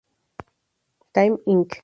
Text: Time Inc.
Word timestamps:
Time 1.13 1.37
Inc. 1.45 1.71